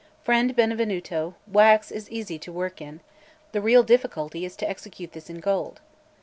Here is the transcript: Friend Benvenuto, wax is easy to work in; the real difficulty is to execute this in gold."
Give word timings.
Friend 0.23 0.55
Benvenuto, 0.57 1.35
wax 1.45 1.91
is 1.91 2.09
easy 2.09 2.39
to 2.39 2.51
work 2.51 2.81
in; 2.81 3.01
the 3.51 3.61
real 3.61 3.83
difficulty 3.83 4.45
is 4.45 4.55
to 4.55 4.67
execute 4.67 5.11
this 5.11 5.29
in 5.29 5.39
gold." 5.39 5.79